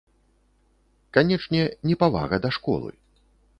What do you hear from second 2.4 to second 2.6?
да